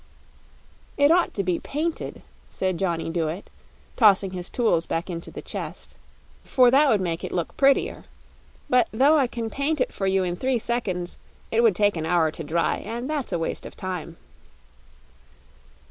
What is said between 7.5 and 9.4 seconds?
prettier. But 'though I